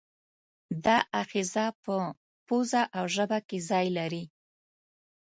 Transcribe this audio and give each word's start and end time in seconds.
دا 0.85 0.97
آخذه 1.21 1.65
په 1.83 1.95
پزه 2.47 2.83
او 2.97 3.05
ژبه 3.15 3.39
کې 3.47 3.57
ځای 3.69 3.87
لري. 3.97 4.23